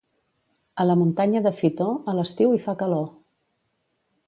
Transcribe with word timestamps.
A 0.83 0.85
la 0.87 0.95
muntanya 1.01 1.41
de 1.49 1.51
Fitor, 1.59 1.93
a 2.13 2.17
l'estiu 2.21 2.57
hi 2.57 2.65
fa 2.67 2.77
calor. 2.83 3.07